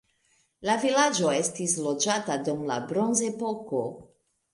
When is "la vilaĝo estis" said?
0.67-1.75